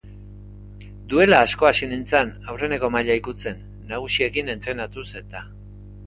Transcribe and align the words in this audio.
Duela 1.11 1.41
asko 1.47 1.67
hasi 1.67 1.89
nintzen 1.91 2.31
aurreneko 2.53 2.89
maila 2.95 3.17
ikutzen 3.21 3.61
nagusiekin 3.91 4.49
entrenatuz 4.55 5.05
eta. 5.21 5.43